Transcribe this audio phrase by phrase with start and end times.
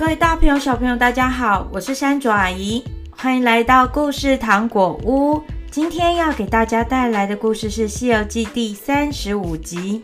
[0.00, 5.42] 各位大朋友、小朋友，大家好，我是山竹阿姨，欢迎来到故事糖果屋。
[5.70, 10.02] 今天要给大家带来的故事是《西游记》第三十五集。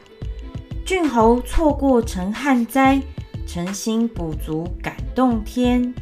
[0.84, 3.00] 郡侯错过成旱灾，
[3.46, 5.94] 诚心补足感动天。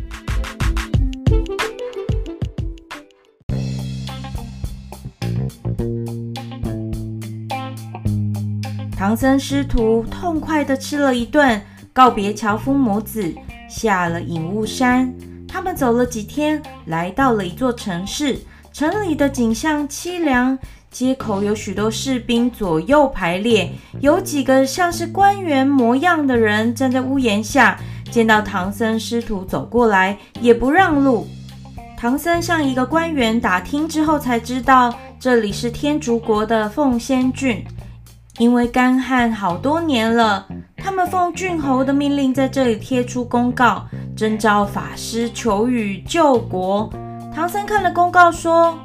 [8.97, 13.33] 唐僧师徒痛快地吃了一顿，告别樵夫母子。
[13.75, 15.13] 下了隐雾山，
[15.49, 18.39] 他们走了几天，来到了一座城市。
[18.73, 20.57] 城里的景象凄凉，
[20.91, 27.79] 街口有许多士兵左右排列，有几个像是官员模样的人站在屋檐下，
[28.11, 31.27] 见到唐僧师徒走过来，也不让路。
[31.97, 37.65] 唐僧向一个官员打听之后，才知道这里是天竺国的凤仙郡，
[38.39, 40.47] 因为干旱好多年了。
[40.77, 46.91] 他们奉郡侯的命令，在这里贴出公告，征召法师求雨救国。
[47.35, 48.79] 唐僧看了公告，说：“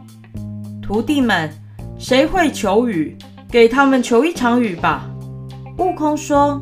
[0.81, 1.51] 徒弟们，
[1.97, 3.17] 谁会求雨？
[3.49, 5.05] 给他们求一场雨吧。”
[5.77, 6.61] 悟空说：“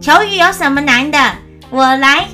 [0.00, 1.18] 求雨有什么难的？
[1.70, 2.26] 我来。”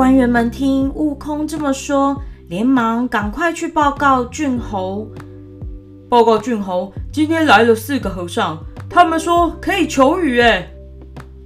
[0.00, 2.22] 官员们听悟空这么说。
[2.48, 5.06] 连忙赶快去报告郡侯。
[6.08, 10.40] 报告郡侯，今天来了四个和尚，他们说可以求雨。
[10.40, 10.66] 哎，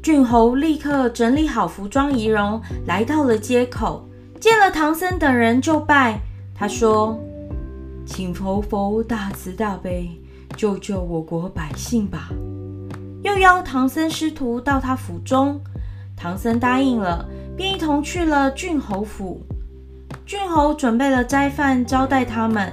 [0.01, 6.21] 郡侯立刻整理好服装仪容，来到了街口，见了唐僧等人就拜。
[6.55, 7.19] 他说
[8.07, 10.09] ：“请佛佛大慈大悲，
[10.57, 12.29] 救救我国百姓吧。”
[13.25, 15.61] 又邀唐僧师徒到他府中，
[16.17, 19.41] 唐僧答应了，便一同去了郡侯府。
[20.27, 22.73] 郡侯准备了斋饭招待他们。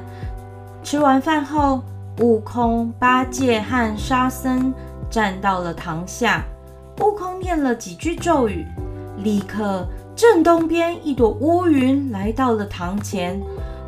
[0.83, 1.83] 吃完饭后，
[2.19, 4.73] 悟空、八戒和沙僧
[5.09, 6.43] 站到了堂下。
[6.99, 8.65] 悟空念了几句咒语，
[9.17, 13.41] 立刻正东边一朵乌云来到了堂前。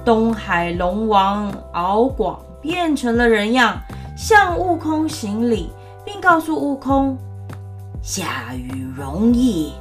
[0.06, 3.80] 东海龙王敖广变成了人样，
[4.18, 5.72] 向悟空行礼，
[6.04, 7.18] 并告诉悟空：
[8.02, 9.74] 下雨容易。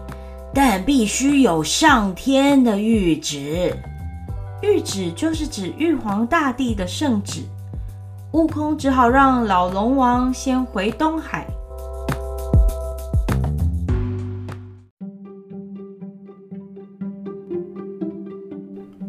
[0.54, 3.74] 但必须有上天的谕旨，
[4.62, 7.42] 谕旨就是指玉皇大帝的圣旨。
[8.32, 11.46] 悟空只好让老龙王先回东海。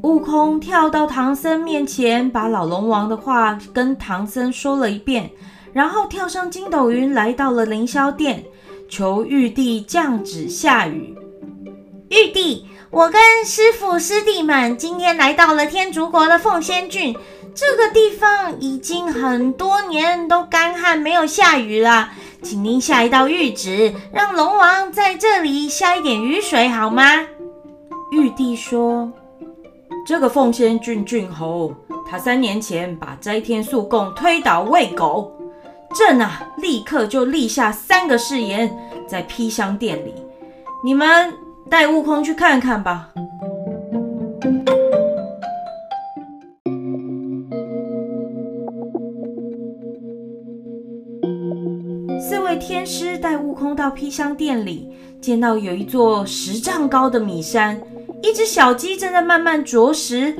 [0.01, 5.29] 悟空跳到唐僧面前，把老龙王的话跟唐僧说了一遍，
[5.73, 8.43] 然后跳上筋斗云，来到了凌霄殿，
[8.89, 11.12] 求玉帝降旨下雨。
[12.13, 17.17] 玉帝，我跟师傅师弟们今天来到了天竺国的凤仙郡，
[17.55, 22.11] 这个地方已经很多年都干旱没有下雨了，
[22.43, 27.25] 请您下一道諭旨，让龙王在这里下一点雨水好吗？
[28.11, 29.11] 玉帝说
[30.05, 31.73] ：“这个凤仙郡郡侯，
[32.07, 35.35] 他三年前把斋天素供推倒喂狗，
[35.95, 38.71] 朕啊，立刻就立下三个誓言，
[39.07, 40.13] 在披香殿里，
[40.85, 41.33] 你们。”
[41.73, 43.09] 带悟空去看看吧。
[52.21, 54.87] 四位天师带悟空到披香殿里，
[55.19, 57.81] 见到有一座十丈高的米山，
[58.21, 60.37] 一只小鸡正在慢慢啄食。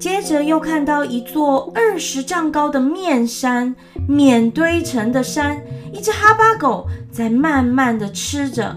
[0.00, 3.76] 接着又看到一座二十丈高的面山，
[4.08, 8.76] 面堆成的山，一只哈巴狗在慢慢的吃着。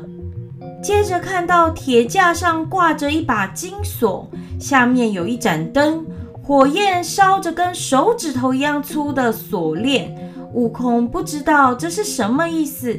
[0.88, 4.26] 接着看到铁架上挂着一把金锁，
[4.58, 6.06] 下面有一盏灯，
[6.42, 10.32] 火焰烧着跟手指头一样粗的锁链。
[10.54, 12.98] 悟空不知道这是什么意思。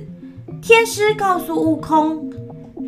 [0.60, 2.30] 天师告诉悟空，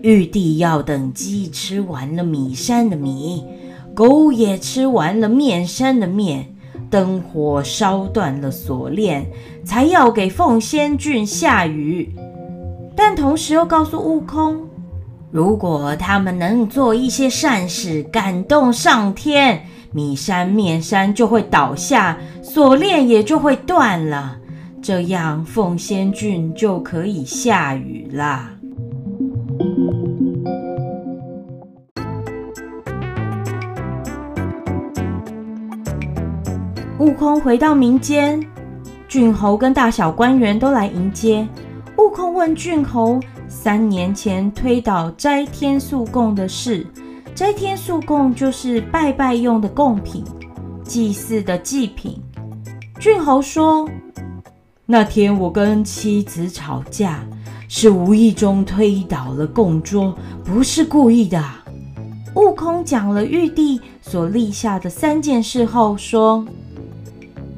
[0.02, 3.46] 玉帝要等鸡吃完了米山的米，
[3.94, 6.54] 狗也吃完了面山的面，
[6.90, 9.26] 灯火烧断了锁链，
[9.64, 12.14] 才要给凤仙郡下雨。
[12.94, 14.68] 但同时又告诉悟空。
[15.32, 24.36] 如果他们能做一些善事，感动上天，米山面山就会倒下，锁链也就会断了，
[24.82, 28.50] 这样凤仙郡就可以下雨啦。
[36.98, 38.44] 悟空回到民间，
[39.06, 41.46] 郡侯跟大小官员都来迎接。
[41.98, 43.20] 悟空问郡侯。
[43.50, 46.86] 三年前推倒斋天素供的事，
[47.34, 50.24] 斋天素供就是拜拜用的供品，
[50.84, 52.22] 祭祀的祭品。
[53.00, 53.88] 郡侯说
[54.86, 57.26] ：“那天我跟妻子吵架，
[57.68, 61.42] 是无意中推倒了供桌，不是故意的。
[62.36, 66.46] 悟空讲了玉帝所立下的三件事后说：“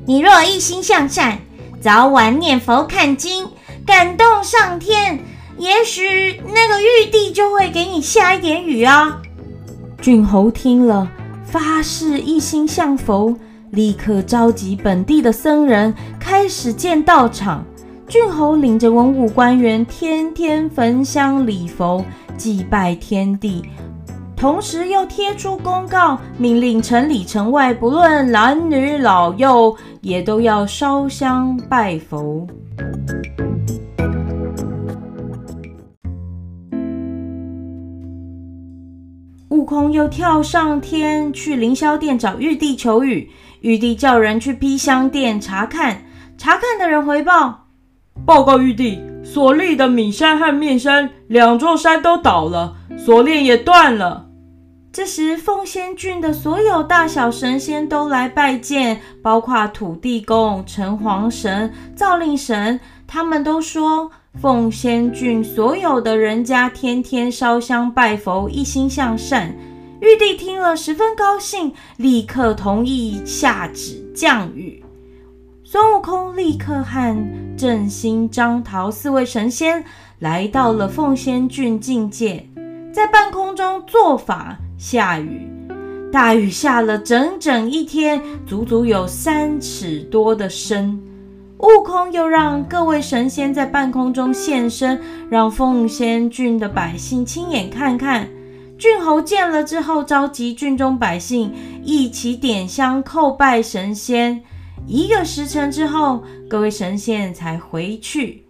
[0.07, 1.39] 你若一心向善，
[1.83, 3.47] 早晚念佛看经，
[3.85, 5.21] 感动上天，
[5.59, 9.21] 也许那个玉帝就会给你下一点雨啊。”
[10.01, 11.09] 郡侯听了，
[11.45, 13.37] 发誓一心向佛，
[13.71, 17.65] 立刻召集本地的僧人，开始建道场。
[18.09, 22.05] 郡侯领着文武官员，天天焚香礼佛，
[22.37, 23.63] 祭拜天地。
[24.37, 32.45] 同时又贴出公告，命令城里城外，不论男女老幼，也都要烧香拜佛。
[39.73, 43.31] 空又跳上天去凌霄殿找玉帝求雨，
[43.63, 46.05] 玉帝叫人去披香殿查看，
[46.37, 47.69] 查看的人回报：
[48.27, 54.22] 报告玉帝，所立的米山和面山两座山都倒了，锁链也断了。
[54.93, 62.79] 这时，凤仙郡的所有大小神仙都来拜见，包括土地公、城隍神、造令神。
[63.07, 69.57] 他们都说，凤仙郡所有的人家天天烧香拜佛，一心向善。
[70.01, 74.85] 玉帝听了十分高兴，立刻同意下旨降雨。
[75.65, 79.83] 孙悟空立刻和正心、张桃四位神仙
[80.19, 82.47] 来到了凤仙郡境界，
[82.93, 84.59] 在半空中做法。
[84.83, 85.49] 下雨，
[86.11, 91.01] 大雨下了整整一天，足足有三尺多的深。
[91.59, 95.01] 悟空又让各位神仙在半空中现身，
[95.31, 98.29] 让凤仙郡的百姓亲眼看看。
[98.77, 101.53] 郡侯见了之后，召集郡中百姓
[101.85, 104.43] 一起点香叩拜神仙。
[104.89, 108.45] 一个时辰之后，各位神仙才回去。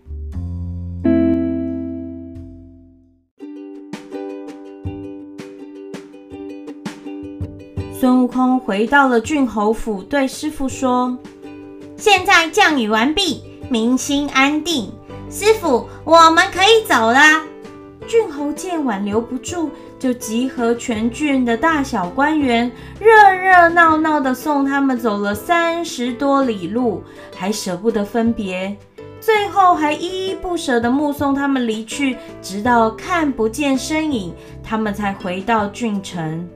[8.33, 11.17] 空回到了郡侯府，对师傅说
[11.97, 14.91] ：“现在降雨完毕，民心安定。
[15.31, 17.21] 师傅，我们可以走了。”
[18.09, 27.05] 郡侯见挽留不住，就集合全郡的大小官员，热热闹闹地送他们走了三十多里路，
[27.37, 28.77] 还舍不得分别，
[29.21, 36.49] 最后还依依不舍地目送他们离去，直到看不见身影，他们才回到郡城。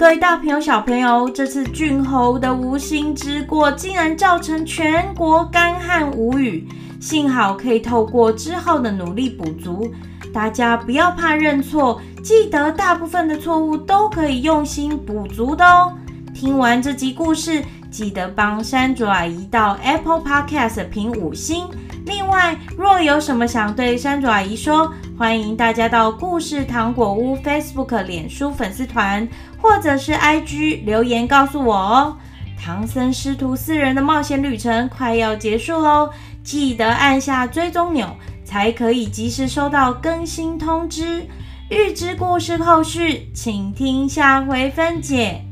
[0.00, 6.66] 各位大朋友、小朋友，这次俊侯的无心之过，竟然造成全国干旱无雨。
[6.98, 9.92] 幸好可以透过之后的努力补足。
[10.32, 15.92] 大家不要怕认错，记得大部分的错误都可以用心补足的哦。
[16.32, 21.68] 听完这集故事，记得帮山竹阿姨到 Apple Podcast 评五星。
[22.06, 29.28] 另外，若有什么想对山竹阿姨说，欢迎大家到故事糖果屋 Facebook、脸书粉丝团，
[29.60, 32.16] 或者是 IG 留言告诉我哦。
[32.58, 36.08] 唐僧师徒四人的冒险旅程快要结束喽，
[36.42, 41.26] 记得按下追踪钮，才可以及时收到更新通知。
[41.68, 45.44] 预知故事后续，请听下回分解。